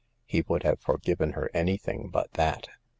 [0.25, 2.69] He would have forgiven her any thing but that.